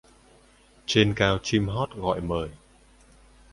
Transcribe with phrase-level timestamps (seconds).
[0.85, 2.49] Trên cao chim hót gọi mời